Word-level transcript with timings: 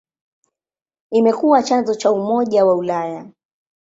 Imekuwa 1.11 1.63
chanzo 1.63 1.95
cha 1.95 2.11
Umoja 2.11 2.65
wa 2.65 2.75
Ulaya. 2.75 3.31